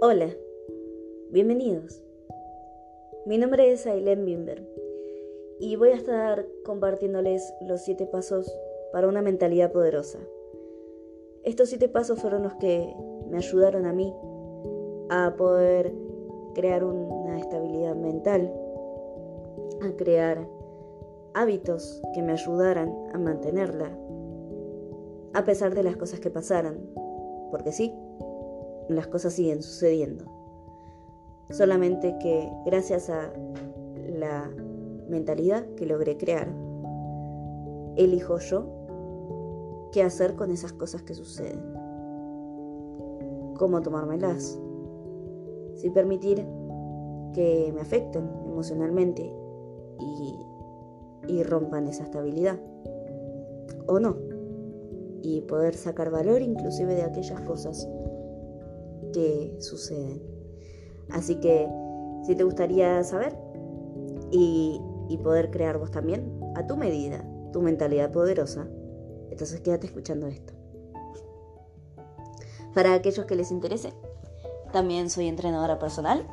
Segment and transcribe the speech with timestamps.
[0.00, 0.28] Hola,
[1.32, 2.04] bienvenidos.
[3.26, 4.64] Mi nombre es Aileen Bimber
[5.58, 8.48] y voy a estar compartiéndoles los siete pasos
[8.92, 10.20] para una mentalidad poderosa.
[11.42, 12.94] Estos siete pasos fueron los que
[13.28, 14.14] me ayudaron a mí
[15.10, 15.92] a poder
[16.54, 18.54] crear una estabilidad mental,
[19.82, 20.48] a crear
[21.34, 23.98] hábitos que me ayudaran a mantenerla,
[25.34, 26.88] a pesar de las cosas que pasaran,
[27.50, 27.92] porque sí,
[28.88, 30.24] las cosas siguen sucediendo.
[31.50, 33.32] Solamente que gracias a
[34.18, 34.50] la
[35.08, 36.48] mentalidad que logré crear,
[37.96, 38.66] elijo yo
[39.92, 41.60] qué hacer con esas cosas que suceden.
[43.58, 44.58] Cómo tomármelas.
[45.76, 46.44] Sin permitir
[47.32, 49.32] que me afecten emocionalmente
[50.00, 50.34] y,
[51.28, 52.60] y rompan esa estabilidad.
[53.86, 54.16] O no.
[55.22, 57.88] Y poder sacar valor inclusive de aquellas cosas
[59.58, 60.22] suceden.
[61.10, 61.68] Así que
[62.24, 63.36] si te gustaría saber
[64.30, 64.80] y,
[65.22, 68.68] poder crear vos también a tu medida, tu mentalidad poderosa,
[69.30, 70.52] entonces quédate escuchando esto.
[72.72, 73.92] Para aquellos que les interese,
[74.72, 76.26] también soy entrenadora personal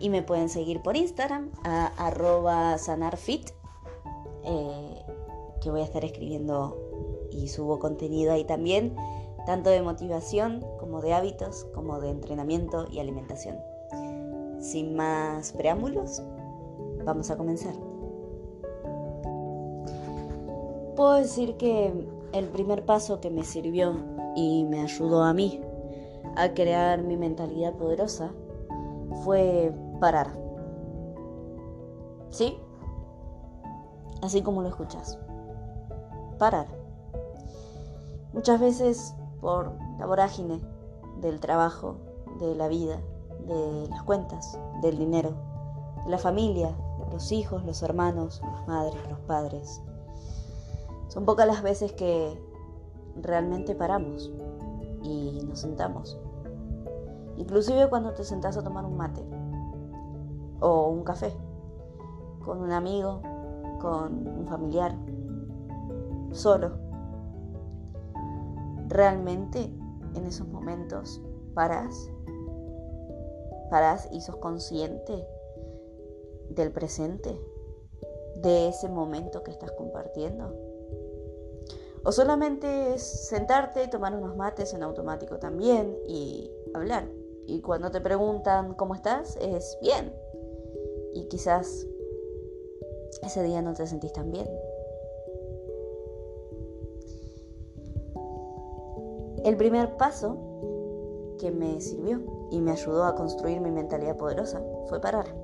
[0.00, 3.50] y me pueden seguir por Instagram a arroba sanarfit,
[4.44, 5.02] eh,
[5.60, 8.96] que voy a estar escribiendo y subo contenido ahí también
[9.46, 13.56] tanto de motivación como de hábitos, como de entrenamiento y alimentación.
[14.60, 16.22] Sin más preámbulos,
[17.06, 17.72] vamos a comenzar.
[20.94, 23.96] Puedo decir que el primer paso que me sirvió
[24.36, 25.62] y me ayudó a mí
[26.36, 28.30] a crear mi mentalidad poderosa
[29.24, 30.28] fue parar.
[32.28, 32.58] ¿Sí?
[34.20, 35.18] Así como lo escuchas.
[36.38, 36.66] Parar.
[38.34, 40.60] Muchas veces por la vorágine
[41.22, 41.96] del trabajo,
[42.38, 43.00] de la vida,
[43.46, 45.32] de las cuentas, del dinero,
[46.04, 46.76] de la familia,
[47.10, 49.80] los hijos, los hermanos, las madres, los padres.
[51.08, 52.38] Son pocas las veces que
[53.16, 54.30] realmente paramos
[55.02, 56.18] y nos sentamos.
[57.36, 59.22] Inclusive cuando te sentás a tomar un mate
[60.60, 61.32] o un café
[62.44, 63.22] con un amigo,
[63.80, 64.94] con un familiar,
[66.32, 66.72] solo
[68.88, 69.72] realmente
[70.14, 71.20] en esos momentos
[71.54, 72.10] paras,
[73.70, 75.26] paras y sos consciente
[76.50, 77.40] del presente,
[78.36, 80.54] de ese momento que estás compartiendo.
[82.04, 87.08] O solamente es sentarte, y tomar unos mates en automático también y hablar.
[87.46, 90.12] Y cuando te preguntan cómo estás, es bien.
[91.12, 91.86] Y quizás
[93.22, 94.48] ese día no te sentís tan bien.
[99.44, 100.36] El primer paso
[101.40, 102.20] que me sirvió
[102.52, 105.34] y me ayudó a construir mi mentalidad poderosa fue parar.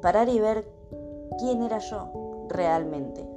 [0.00, 0.66] Parar y ver
[1.38, 3.28] quién era yo realmente.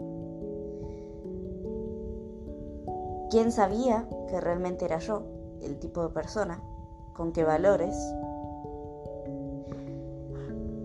[3.29, 5.23] ¿Quién sabía que realmente era yo?
[5.61, 6.63] El tipo de persona,
[7.13, 7.97] con qué valores.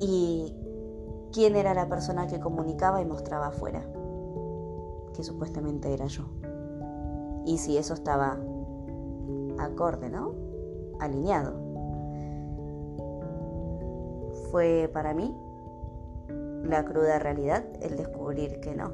[0.01, 0.57] Y
[1.33, 3.85] quién era la persona que comunicaba y mostraba afuera,
[5.15, 6.25] que supuestamente era yo
[7.45, 8.39] y si eso estaba
[9.59, 10.33] acorde, ¿no?
[10.99, 11.55] Alineado.
[14.51, 15.37] Fue para mí
[16.65, 18.93] la cruda realidad el descubrir que no.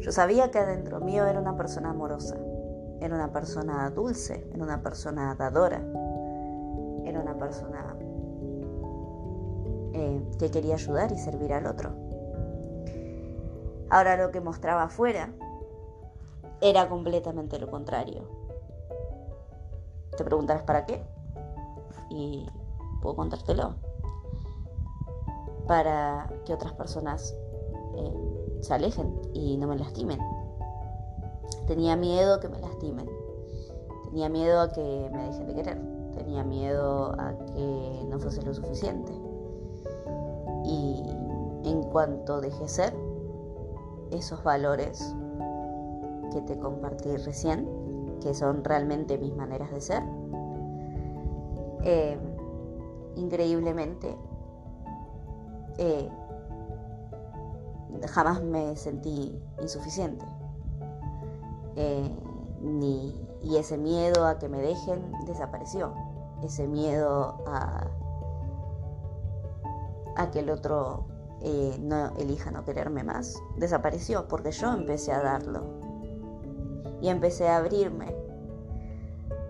[0.00, 2.36] Yo sabía que adentro mío era una persona amorosa,
[3.00, 5.82] era una persona dulce, era una persona dadora,
[7.04, 7.96] era una persona
[9.92, 11.90] eh, que quería ayudar y servir al otro.
[13.90, 15.30] Ahora lo que mostraba afuera
[16.60, 18.22] era completamente lo contrario.
[20.16, 21.02] Te preguntarás para qué
[22.10, 22.46] y
[23.00, 23.74] puedo contártelo.
[25.66, 27.34] Para que otras personas
[27.96, 30.18] eh, se alejen y no me lastimen.
[31.66, 33.08] Tenía miedo que me lastimen.
[34.04, 35.80] Tenía miedo a que me dejen de querer.
[36.14, 39.12] Tenía miedo a que no fuese lo suficiente.
[40.64, 41.04] Y
[41.64, 42.92] en cuanto dejé ser,
[44.10, 45.14] esos valores
[46.30, 47.68] que te compartí recién,
[48.20, 50.02] que son realmente mis maneras de ser.
[51.82, 52.18] Eh,
[53.16, 54.16] increíblemente,
[55.78, 56.08] eh,
[58.08, 60.24] jamás me sentí insuficiente.
[61.76, 62.14] Eh,
[62.60, 65.94] ni, y ese miedo a que me dejen desapareció.
[66.42, 67.86] Ese miedo a,
[70.16, 71.06] a que el otro
[71.80, 75.79] no elija no quererme más desapareció porque yo empecé a darlo
[77.00, 78.14] y empecé a abrirme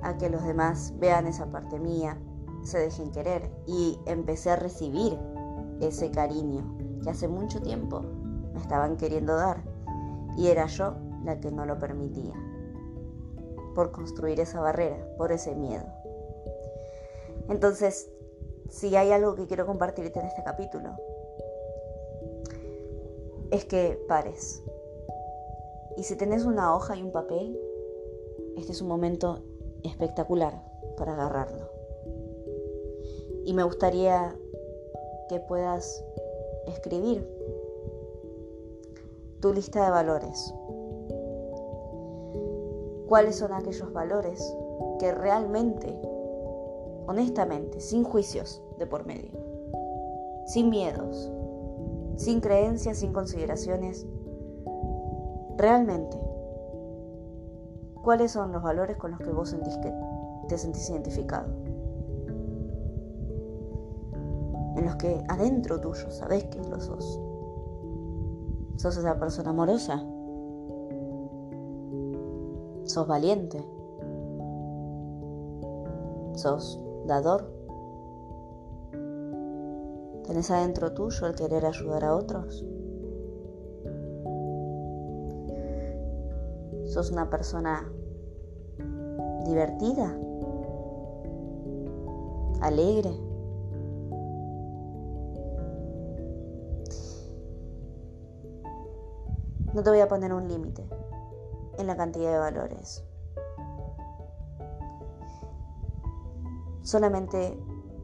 [0.02, 2.18] a que los demás vean esa parte mía,
[2.62, 5.18] se dejen querer y empecé a recibir
[5.80, 8.02] ese cariño que hace mucho tiempo
[8.52, 9.62] me estaban queriendo dar
[10.36, 10.94] y era yo
[11.24, 12.34] la que no lo permitía
[13.74, 15.86] por construir esa barrera, por ese miedo.
[17.48, 18.10] Entonces,
[18.68, 20.90] si hay algo que quiero compartirte en este capítulo,
[23.50, 24.62] es que pares.
[25.96, 27.58] Y si tenés una hoja y un papel,
[28.56, 29.42] este es un momento
[29.82, 30.62] espectacular
[30.96, 31.68] para agarrarlo.
[33.44, 34.36] Y me gustaría
[35.28, 36.04] que puedas
[36.66, 37.26] escribir
[39.40, 40.54] tu lista de valores.
[43.08, 44.40] ¿Cuáles son aquellos valores
[44.98, 45.98] que realmente,
[47.06, 49.40] honestamente, sin juicios de por medio,
[50.46, 51.30] sin miedos,
[52.16, 54.06] sin creencias, sin consideraciones,
[55.60, 56.18] realmente,
[58.02, 59.92] cuáles son los valores con los que vos sentís que
[60.48, 61.48] te sentís identificado?
[64.76, 67.20] En los que adentro tuyo sabés que lo sos.
[68.76, 70.02] ¿Sos esa persona amorosa?
[72.84, 73.62] ¿Sos valiente?
[76.34, 77.52] ¿Sos dador?
[80.26, 82.64] ¿Tenés adentro tuyo el querer ayudar a otros?
[86.90, 87.88] ¿Sos una persona
[89.44, 90.12] divertida?
[92.62, 93.12] ¿Alegre?
[99.72, 100.84] No te voy a poner un límite
[101.78, 103.04] en la cantidad de valores.
[106.82, 107.56] Solamente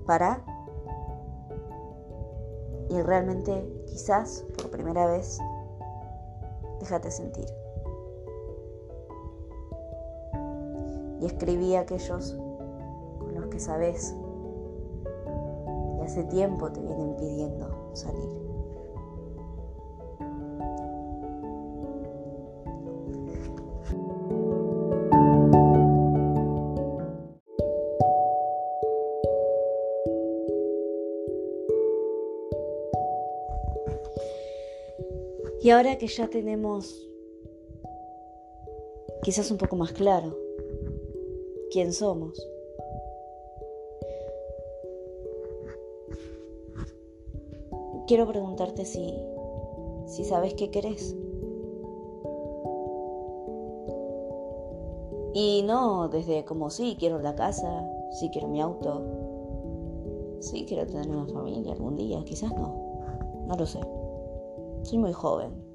[0.06, 0.44] para
[2.88, 5.40] y realmente quizás por primera vez
[6.78, 7.65] déjate sentir.
[11.26, 12.36] Escribí aquellos
[13.18, 14.14] con los que sabes
[15.98, 18.30] y hace tiempo te vienen pidiendo salir.
[35.60, 37.10] Y ahora que ya tenemos
[39.22, 40.45] quizás un poco más claro
[41.70, 42.38] quién somos,
[48.06, 49.14] quiero preguntarte si,
[50.06, 51.16] si sabes qué querés.
[55.34, 59.02] Y no desde como sí, quiero la casa, sí quiero mi auto,
[60.40, 63.80] sí quiero tener una familia algún día, quizás no, no lo sé.
[64.82, 65.65] Soy muy joven.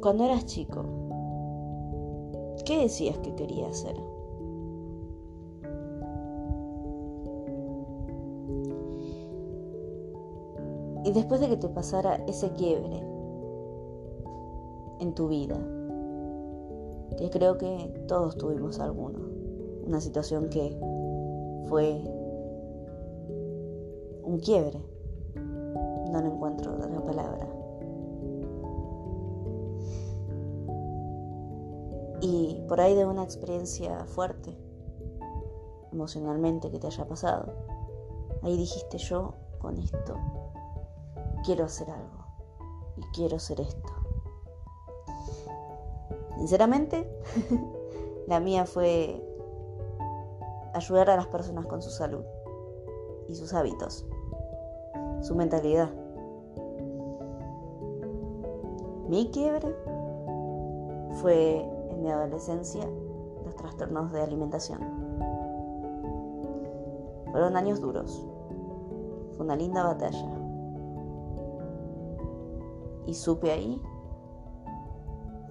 [0.00, 0.84] Cuando eras chico,
[2.64, 3.96] ¿qué decías que querías hacer?
[11.04, 13.02] Y después de que te pasara ese quiebre
[15.00, 15.56] en tu vida,
[17.16, 19.18] que creo que todos tuvimos alguno,
[19.86, 20.78] una situación que
[21.64, 22.02] fue
[24.22, 24.80] un quiebre.
[26.12, 27.57] No lo encuentro otra palabra.
[32.20, 34.56] Y por ahí de una experiencia fuerte,
[35.92, 37.52] emocionalmente, que te haya pasado,
[38.42, 40.16] ahí dijiste yo con esto,
[41.44, 42.24] quiero hacer algo
[42.96, 43.92] y quiero hacer esto.
[46.36, 47.08] Sinceramente,
[48.26, 49.24] la mía fue
[50.74, 52.24] ayudar a las personas con su salud
[53.28, 54.06] y sus hábitos
[55.20, 55.90] su mentalidad.
[59.08, 59.74] Mi quiebre
[61.20, 62.84] fue en mi adolescencia
[63.44, 64.80] los trastornos de alimentación.
[67.30, 68.26] Fueron años duros.
[69.36, 70.26] Fue una linda batalla.
[73.06, 73.80] Y supe ahí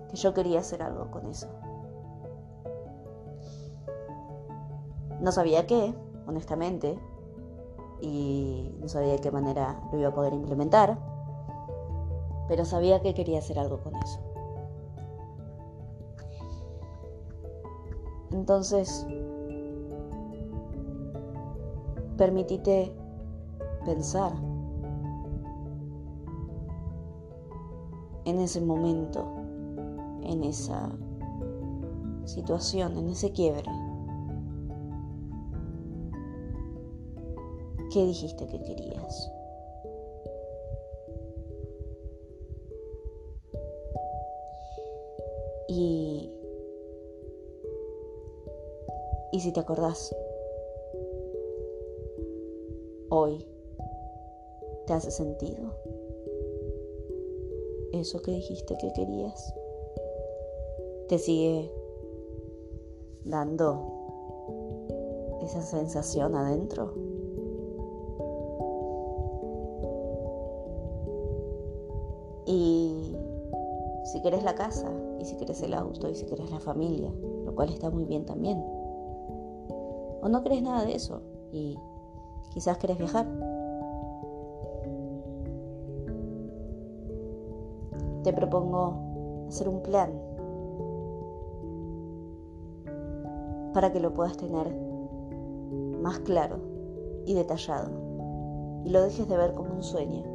[0.10, 1.48] que yo quería hacer algo con eso.
[5.22, 5.96] No sabía qué,
[6.28, 7.00] honestamente,
[8.00, 10.98] y no sabía de qué manera lo iba a poder implementar,
[12.48, 14.20] pero sabía que quería hacer algo con eso.
[18.38, 19.08] Entonces,
[22.18, 22.94] permitite
[23.84, 24.32] pensar
[28.26, 29.26] en ese momento,
[30.22, 30.92] en esa
[32.26, 33.72] situación, en ese quiebre.
[37.92, 39.32] ¿Qué dijiste que querías?
[45.68, 46.37] Y,
[49.38, 50.16] y si te acordás,
[53.10, 53.46] hoy
[54.88, 55.76] te hace sentido
[57.92, 59.54] eso que dijiste que querías.
[61.08, 61.72] Te sigue
[63.26, 63.80] dando
[65.44, 66.96] esa sensación adentro.
[72.48, 73.16] Y
[74.06, 77.14] si querés la casa, y si querés el auto, y si querés la familia,
[77.46, 78.77] lo cual está muy bien también.
[80.28, 81.22] O no querés nada de eso
[81.54, 81.80] y
[82.50, 83.26] quizás querés viajar.
[88.26, 90.12] Te propongo hacer un plan
[93.74, 94.68] para que lo puedas tener
[96.02, 96.58] más claro
[97.26, 97.90] y detallado
[98.84, 100.26] y lo dejes de ver como un sueño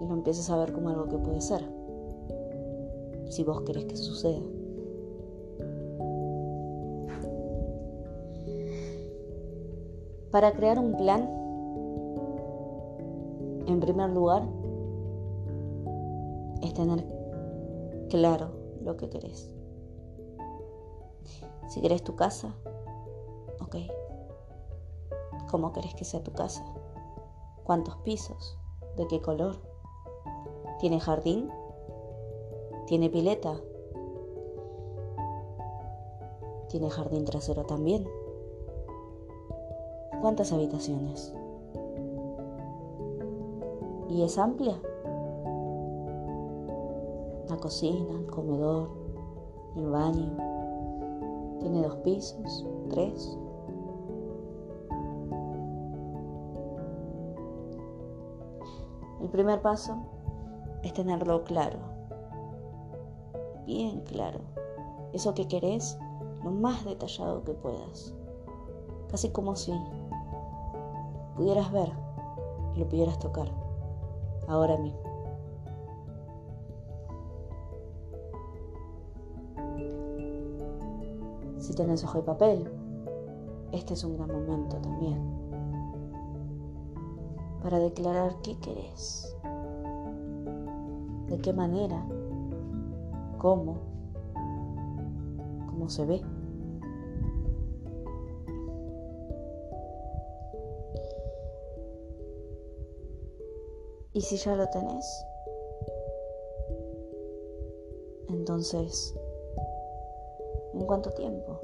[0.00, 1.68] y lo empieces a ver como algo que puede ser
[3.30, 4.61] si vos querés que suceda.
[10.32, 11.28] Para crear un plan,
[13.66, 14.42] en primer lugar,
[16.62, 17.06] es tener
[18.08, 19.54] claro lo que querés.
[21.68, 22.54] Si querés tu casa,
[23.60, 23.76] ok.
[25.50, 26.64] ¿Cómo querés que sea tu casa?
[27.64, 28.58] ¿Cuántos pisos?
[28.96, 29.56] ¿De qué color?
[30.80, 31.50] ¿Tiene jardín?
[32.86, 33.60] Tiene pileta.
[36.68, 38.08] Tiene jardín trasero también.
[40.22, 41.34] ¿Cuántas habitaciones?
[44.08, 44.80] ¿Y es amplia?
[47.50, 48.88] La cocina, el comedor,
[49.76, 50.30] el baño.
[51.60, 53.36] Tiene dos pisos, tres.
[59.20, 59.96] El primer paso
[60.82, 61.92] es tenerlo claro
[63.66, 64.40] bien claro
[65.12, 65.98] eso que querés
[66.42, 68.14] lo más detallado que puedas.
[69.10, 69.72] Casi como si
[71.36, 71.92] pudieras ver
[72.74, 73.48] y lo pudieras tocar
[74.48, 75.00] ahora mismo.
[81.58, 82.70] Si tenés hoja y papel,
[83.72, 85.18] este es un gran momento también
[87.62, 89.36] para declarar qué querés,
[91.28, 92.04] de qué manera
[93.38, 93.76] cómo,
[95.70, 96.22] cómo se ve.
[104.14, 105.24] Y si ya lo tenés,
[108.28, 109.14] entonces,
[110.74, 111.60] ¿en cuánto tiempo?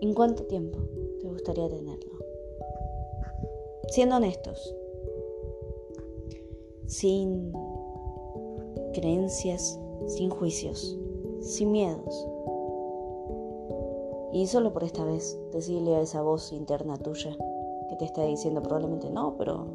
[0.00, 0.78] ¿En cuánto tiempo
[1.20, 2.18] te gustaría tenerlo?
[3.88, 4.74] Siendo honestos,
[6.86, 7.52] sin
[8.92, 10.98] creencias, sin juicios,
[11.40, 12.29] sin miedos.
[14.40, 17.36] Y solo por esta vez, decirle a esa voz interna tuya
[17.90, 19.66] que te está diciendo probablemente no, pero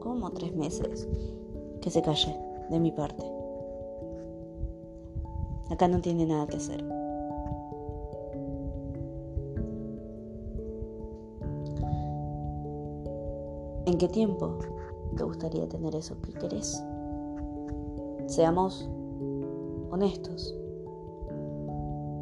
[0.00, 1.08] ¿cómo tres meses?
[1.80, 2.36] Que se calle
[2.68, 3.24] de mi parte.
[5.70, 6.80] Acá no tiene nada que hacer.
[13.86, 14.58] ¿En qué tiempo?
[15.16, 16.82] te gustaría tener eso que querés.
[18.26, 18.90] Seamos
[19.92, 20.56] honestos,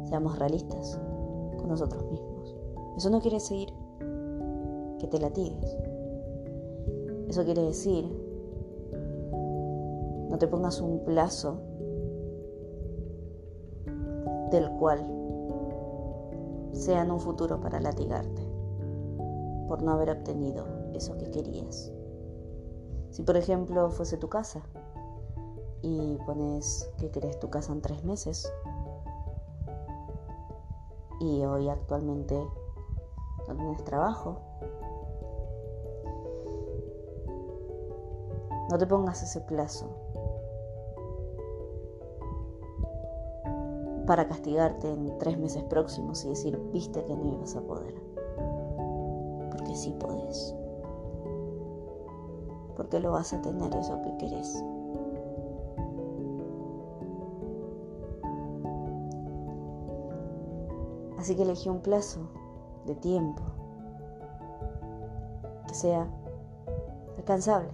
[0.07, 0.99] seamos realistas
[1.61, 2.55] con nosotros mismos.
[2.97, 3.69] Eso no quiere decir
[4.99, 5.77] que te latigues.
[7.27, 8.05] Eso quiere decir,
[10.29, 11.59] no te pongas un plazo
[14.51, 14.99] del cual
[16.73, 18.41] sea en un futuro para latigarte
[19.67, 21.91] por no haber obtenido eso que querías.
[23.11, 24.61] Si por ejemplo fuese tu casa
[25.81, 28.51] y pones que querés tu casa en tres meses
[31.21, 32.35] y hoy actualmente
[33.47, 34.39] no tienes trabajo,
[38.69, 39.87] no te pongas ese plazo
[44.07, 47.93] para castigarte en tres meses próximos y decir, viste que no ibas a poder.
[49.51, 50.55] Porque sí podés
[52.81, 54.63] porque lo vas a tener eso que querés.
[61.21, 62.19] Así que elegí un plazo
[62.87, 63.43] de tiempo
[65.67, 66.07] que sea
[67.15, 67.69] alcanzable.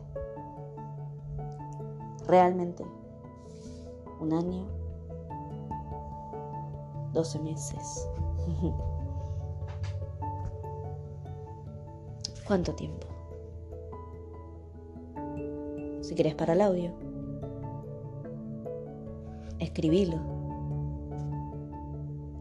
[2.28, 2.84] Realmente
[4.20, 4.66] un año,
[7.14, 8.10] 12 meses.
[12.46, 13.08] ¿Cuánto tiempo?
[16.02, 16.92] si querés para el audio.
[19.60, 20.18] Escribilo.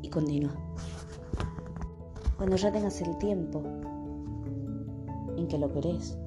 [0.03, 0.67] Y continúa.
[2.37, 3.63] Cuando ya tengas el tiempo
[5.37, 6.19] en que lo querés,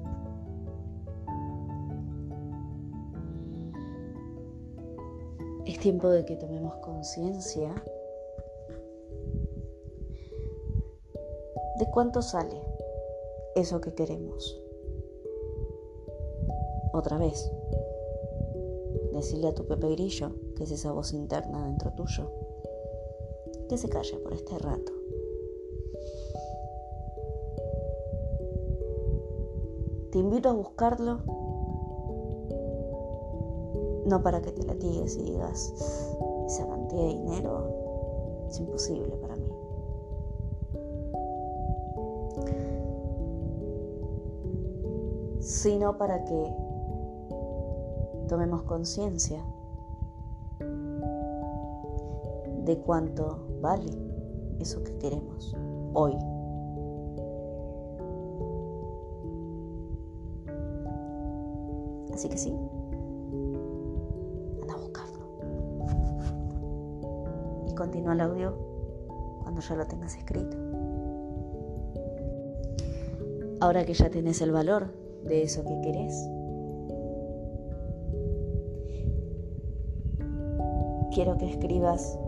[5.66, 7.72] es tiempo de que tomemos conciencia
[11.78, 12.60] de cuánto sale
[13.54, 14.60] eso que queremos.
[16.92, 17.52] Otra vez,
[19.12, 22.32] decirle a tu Pepe Grillo, que es esa voz interna dentro tuyo,
[23.68, 24.99] que se calle por este rato.
[30.10, 31.20] Te invito a buscarlo,
[34.06, 35.72] no para que te latigues y digas,
[36.46, 39.48] esa cantidad de dinero es imposible para mí.
[45.40, 46.54] sino para que
[48.28, 49.44] tomemos conciencia
[52.64, 53.90] de cuánto vale
[54.58, 55.56] eso que queremos
[55.92, 56.14] hoy.
[62.20, 62.54] Así que sí,
[64.60, 65.24] anda a buscarlo.
[67.66, 68.54] Y continúa el audio
[69.40, 70.54] cuando ya lo tengas escrito.
[73.60, 74.92] Ahora que ya tenés el valor
[75.24, 76.28] de eso que querés.
[81.14, 82.18] Quiero que escribas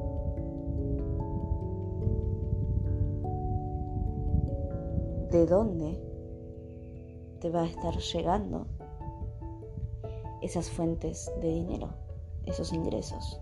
[5.30, 6.00] de dónde
[7.40, 8.68] te va a estar llegando
[10.42, 11.90] esas fuentes de dinero,
[12.44, 13.40] esos ingresos.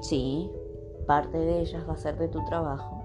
[0.00, 0.50] Sí,
[1.06, 3.02] parte de ellas va a ser de tu trabajo.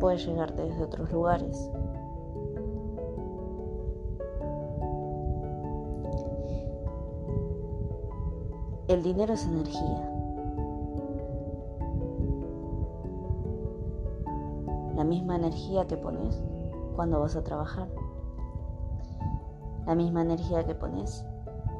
[0.00, 1.70] Puede llegarte desde otros lugares.
[8.88, 10.19] El dinero es energía.
[15.10, 16.40] Misma energía que pones
[16.94, 17.88] cuando vas a trabajar.
[19.84, 21.24] La misma energía que pones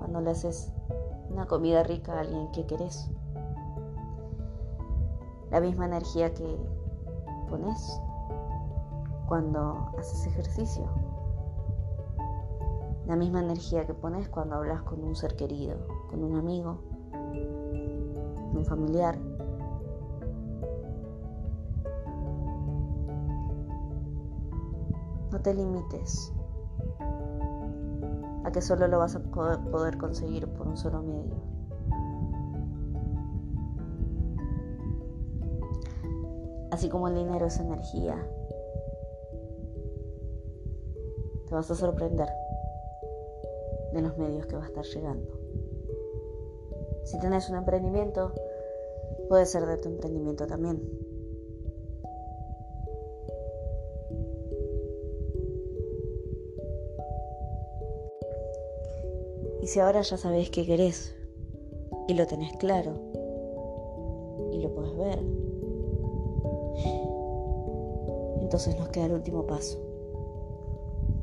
[0.01, 0.73] cuando le haces
[1.31, 3.09] una comida rica a alguien que querés.
[5.53, 6.59] La misma energía que
[7.49, 8.03] pones
[9.29, 10.87] cuando haces ejercicio.
[13.07, 15.77] La misma energía que pones cuando hablas con un ser querido,
[16.11, 16.81] con un amigo,
[18.55, 19.20] un familiar.
[25.41, 26.35] No te limites
[28.45, 31.35] a que solo lo vas a poder conseguir por un solo medio.
[36.71, 38.23] Así como el dinero es energía,
[41.47, 42.29] te vas a sorprender
[43.95, 45.41] de los medios que va a estar llegando.
[47.05, 48.35] Si tenés un emprendimiento,
[49.31, 51.10] puede ser de tu emprendimiento también.
[59.71, 61.15] Si ahora ya sabes qué querés
[62.09, 62.91] y lo tenés claro
[64.51, 65.21] y lo puedes ver,
[68.41, 69.79] entonces nos queda el último paso.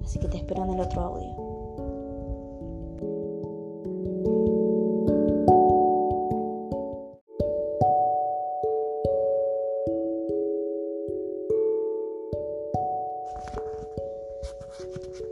[0.01, 1.35] Así que te espero en el otro audio.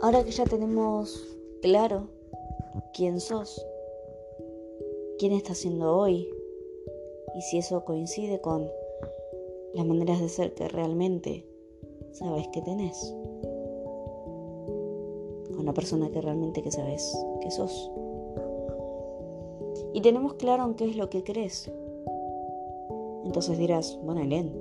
[0.02, 1.26] Ahora que ya tenemos
[1.62, 2.10] claro
[2.96, 3.68] quién sos,
[5.20, 6.30] quién estás siendo hoy
[7.36, 8.70] y si eso coincide con
[9.74, 11.46] las maneras de ser que realmente
[12.14, 13.14] sabes que tenés.
[15.54, 17.92] Con la persona que realmente que sabes que sos.
[19.94, 21.70] Y tenemos claro en qué es lo que crees.
[23.26, 24.54] Entonces dirás, bueno, Helen,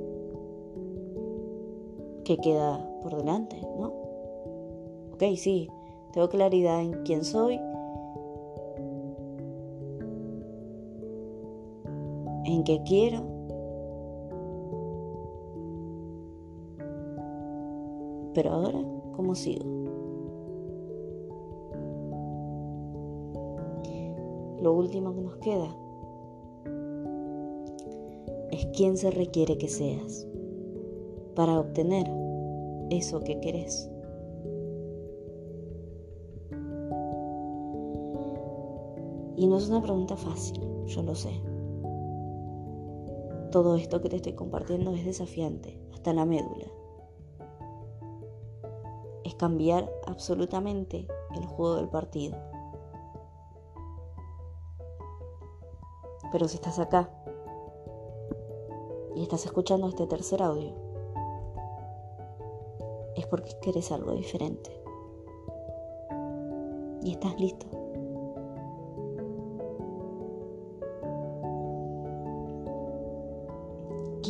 [2.24, 3.60] ¿qué queda por delante?
[3.78, 3.92] ¿No?
[5.12, 5.68] Ok, sí,
[6.12, 7.60] tengo claridad en quién soy
[12.64, 13.22] qué quiero.
[18.34, 18.80] Pero ahora,
[19.14, 19.64] ¿cómo sigo?
[24.60, 25.68] Lo último que nos queda
[28.50, 30.26] es quién se requiere que seas
[31.34, 32.10] para obtener
[32.90, 33.90] eso que querés.
[39.36, 41.53] Y no es una pregunta fácil, yo lo sé.
[43.54, 46.66] Todo esto que te estoy compartiendo es desafiante, hasta la médula.
[49.22, 52.36] Es cambiar absolutamente el juego del partido.
[56.32, 57.08] Pero si estás acá
[59.14, 60.74] y estás escuchando este tercer audio,
[63.14, 64.82] es porque quieres algo diferente.
[67.04, 67.83] Y estás listo.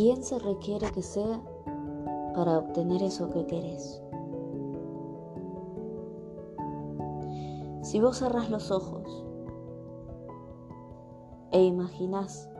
[0.06, 1.40] ¿Quién se requiere que sea
[2.34, 4.02] para obtener eso que querés?
[7.80, 9.24] Si vos cerrás los ojos
[11.52, 12.50] e imaginás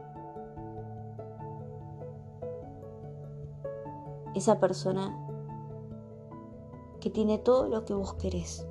[4.35, 5.15] esa persona
[7.01, 8.67] que tiene todo lo que vos querés,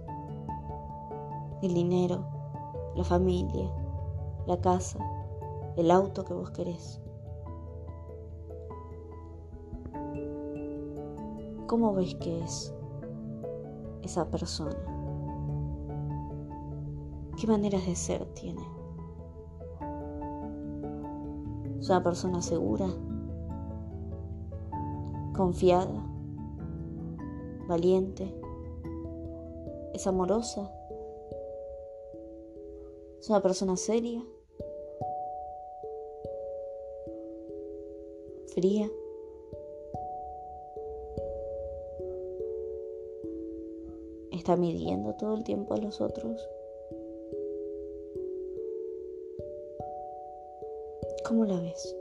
[1.62, 2.26] el dinero,
[2.96, 3.70] la familia,
[4.48, 4.98] la casa,
[5.78, 7.03] el auto que vos querés.
[11.74, 12.72] ¿Cómo ves que es
[14.04, 14.78] esa persona?
[17.36, 18.62] ¿Qué maneras de ser tiene?
[21.80, 22.86] ¿Es una persona segura?
[25.36, 26.06] ¿Confiada?
[27.68, 28.32] ¿Valiente?
[29.96, 30.72] ¿Es amorosa?
[33.20, 34.24] ¿Es una persona seria?
[38.54, 38.92] ¿Fría?
[44.44, 46.50] Está midiendo todo el tiempo a los otros?
[51.26, 51.96] ¿Cómo la ves?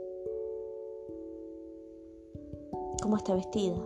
[3.01, 3.77] ¿Cómo está vestida?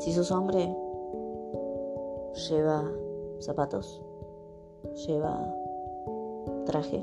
[0.00, 0.76] Si sos hombre,
[2.50, 2.84] lleva
[3.38, 4.02] zapatos,
[5.06, 5.54] lleva
[6.66, 7.02] traje,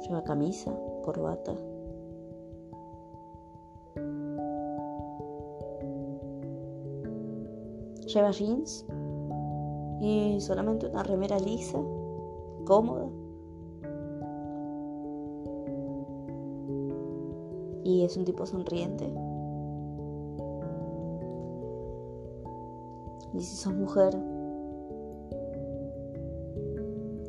[0.00, 1.54] lleva camisa, corbata.
[8.14, 8.86] Lleva jeans
[10.00, 11.80] y solamente una remera lisa,
[12.64, 13.08] cómoda.
[17.82, 19.12] Y es un tipo sonriente.
[23.32, 24.12] Y si sos mujer,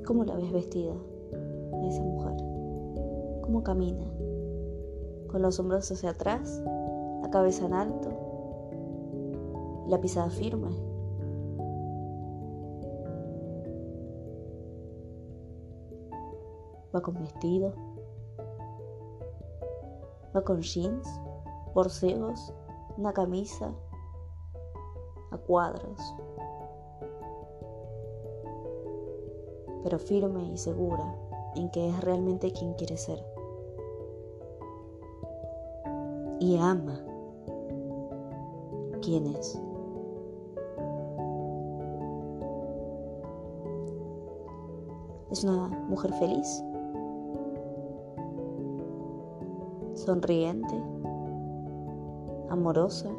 [0.05, 2.35] ¿cómo la ves vestida a esa mujer?
[3.41, 4.05] ¿Cómo camina?
[5.31, 6.61] Con los hombros hacia atrás,
[7.23, 8.14] la cabeza en alto,
[9.87, 10.69] la pisada firme.
[16.93, 17.73] Va con vestido.
[20.35, 21.07] Va con jeans,
[21.73, 22.53] borcegos,
[22.97, 23.73] una camisa,
[25.31, 26.15] a cuadros.
[29.83, 31.15] Pero firme y segura
[31.55, 33.23] en que es realmente quien quiere ser.
[36.39, 36.99] Y ama
[39.01, 39.59] quién es.
[45.35, 46.63] Es una mujer feliz,
[49.93, 50.81] sonriente,
[52.49, 53.09] amorosa,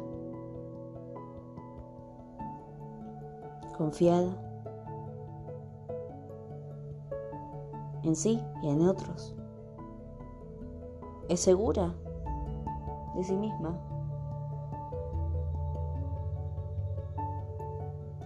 [3.77, 4.35] confiada
[8.01, 9.35] en sí y en otros.
[11.29, 11.93] Es segura
[13.15, 13.79] de sí misma.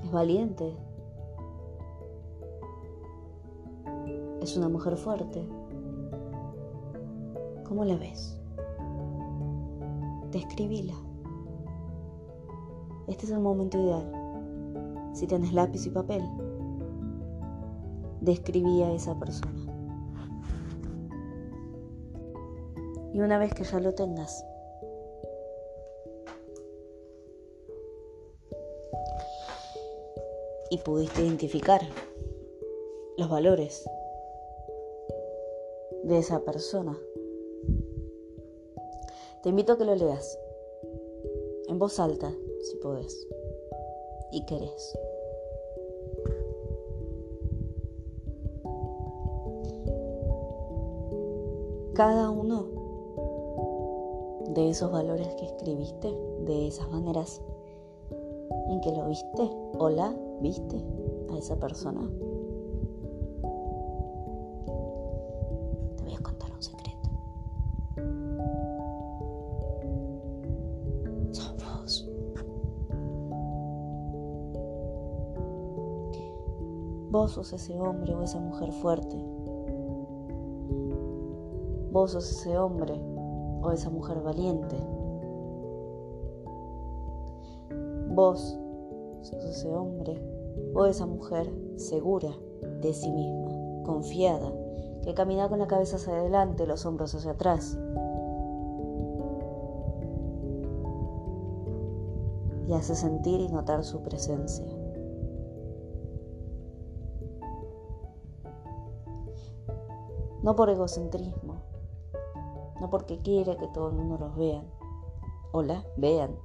[0.01, 0.90] Es valiente.
[4.41, 5.47] Es una mujer fuerte.
[7.63, 8.37] ¿Cómo la ves?
[10.31, 10.95] Describila.
[13.07, 15.11] Este es el momento ideal.
[15.13, 16.23] Si tienes lápiz y papel,
[18.21, 19.51] describí a esa persona.
[23.13, 24.43] Y una vez que ya lo tengas,
[30.71, 31.81] y pudiste identificar
[33.17, 33.85] los valores
[36.11, 36.99] de esa persona.
[39.41, 40.37] Te invito a que lo leas
[41.69, 43.27] en voz alta, si podés
[44.33, 44.99] y querés.
[51.93, 52.65] Cada uno
[54.49, 56.13] de esos valores que escribiste,
[56.45, 57.41] de esas maneras
[58.67, 60.75] en que lo viste o la viste
[61.29, 62.01] a esa persona,
[77.31, 79.15] Vos sos ese hombre o esa mujer fuerte.
[81.89, 83.01] Vos sos ese hombre
[83.61, 84.75] o esa mujer valiente.
[88.09, 88.59] Vos
[89.21, 90.21] sos ese hombre
[90.75, 92.31] o esa mujer segura
[92.81, 93.51] de sí misma,
[93.85, 94.51] confiada,
[95.01, 97.79] que camina con la cabeza hacia adelante, los hombros hacia atrás.
[102.67, 104.67] Y hace sentir y notar su presencia.
[110.43, 111.61] No por egocentrismo,
[112.79, 114.65] no porque quiere que todo el mundo los vean
[115.51, 116.35] o la vean,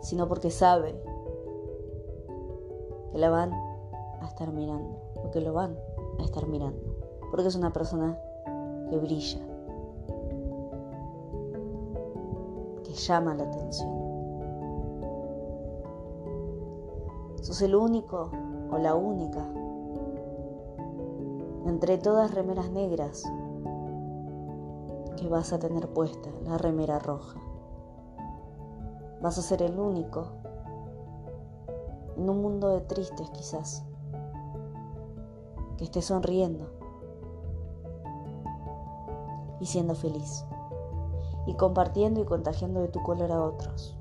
[0.00, 1.02] sino porque sabe
[3.10, 3.52] que la van
[4.20, 5.78] a estar mirando, o que lo van
[6.18, 6.78] a estar mirando,
[7.30, 8.18] porque es una persona
[8.90, 9.40] que brilla,
[12.84, 13.90] que llama la atención.
[17.40, 18.30] Sos el único
[18.70, 19.61] o la única
[21.66, 23.22] entre todas remeras negras
[25.16, 27.40] que vas a tener puesta la remera roja.
[29.20, 30.26] Vas a ser el único
[32.16, 33.84] en un mundo de tristes quizás,
[35.76, 36.66] que esté sonriendo
[39.60, 40.44] y siendo feliz
[41.46, 43.96] y compartiendo y contagiando de tu color a otros.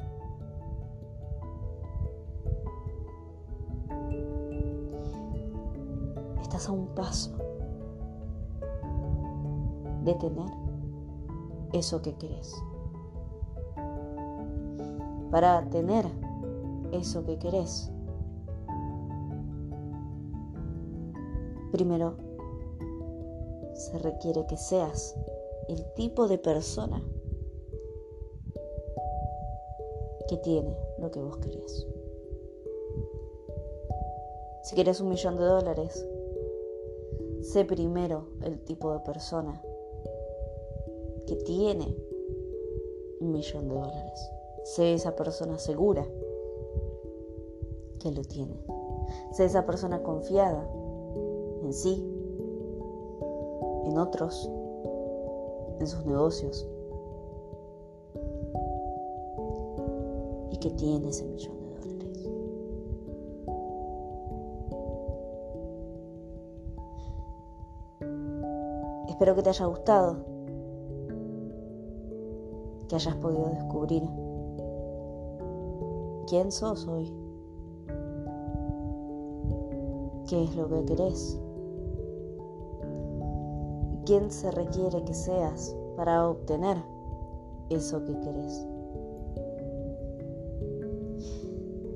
[6.41, 7.41] Estás a un paso
[10.04, 10.50] de tener
[11.74, 12.56] eso que querés.
[15.32, 16.06] Para tener
[16.92, 17.92] eso que querés,
[21.72, 22.16] Primero,
[23.74, 25.16] se requiere que seas
[25.70, 27.02] el tipo de persona
[30.28, 31.88] que tiene lo que vos querés.
[34.64, 36.06] Si quieres un millón de dólares,
[37.40, 39.62] sé primero el tipo de persona
[41.32, 41.96] que tiene
[43.22, 44.32] un millón de dólares.
[44.65, 46.06] Sé esa persona segura
[48.00, 48.62] que lo tiene.
[49.32, 50.70] Sé esa persona confiada
[51.63, 52.06] en sí,
[53.86, 54.52] en otros,
[55.80, 56.67] en sus negocios.
[60.52, 62.30] Y que tiene ese millón de dólares.
[69.08, 70.31] Espero que te haya gustado,
[72.92, 74.04] que hayas podido descubrir.
[76.28, 77.10] Quién sos hoy,
[80.28, 81.40] qué es lo que querés
[84.06, 86.76] quién se requiere que seas para obtener
[87.70, 88.68] eso que querés.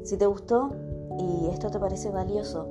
[0.03, 0.71] Si te gustó
[1.19, 2.67] y esto te parece valioso,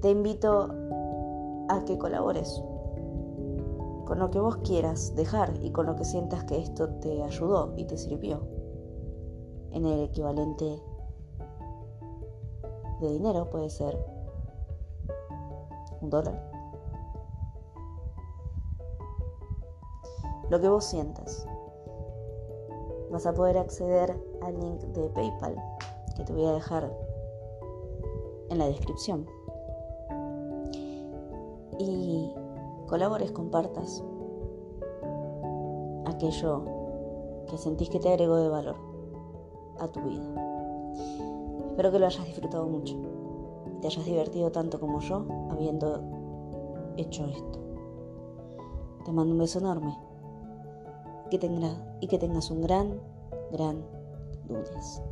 [0.00, 0.68] te invito
[1.68, 2.62] a que colabores
[4.12, 7.72] con lo que vos quieras dejar y con lo que sientas que esto te ayudó
[7.78, 8.42] y te sirvió
[9.70, 10.82] en el equivalente
[13.00, 13.98] de dinero puede ser
[16.02, 16.38] un dólar
[20.50, 21.46] lo que vos sientas.
[23.10, 25.56] Vas a poder acceder al link de PayPal
[26.18, 26.94] que te voy a dejar
[28.50, 29.26] en la descripción.
[31.78, 32.34] Y
[32.92, 34.04] colabores, compartas
[36.04, 36.62] aquello
[37.48, 38.76] que sentís que te agregó de valor
[39.80, 40.92] a tu vida.
[41.70, 42.94] Espero que lo hayas disfrutado mucho,
[43.80, 46.02] te hayas divertido tanto como yo habiendo
[46.98, 47.60] hecho esto.
[49.06, 49.98] Te mando un beso enorme
[51.30, 51.40] que
[52.02, 53.00] y que tengas un gran,
[53.52, 53.86] gran
[54.50, 55.02] lunes.